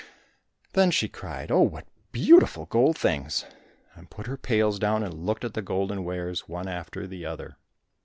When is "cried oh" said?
1.07-1.61